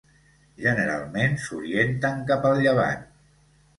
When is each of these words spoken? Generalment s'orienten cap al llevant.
Generalment 0.63 1.37
s'orienten 1.43 2.25
cap 2.33 2.49
al 2.53 2.59
llevant. 2.65 3.09